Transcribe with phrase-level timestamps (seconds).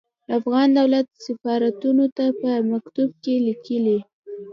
[0.37, 3.99] افغان دولت سفارتونو ته په مکتوب کې ليکلي.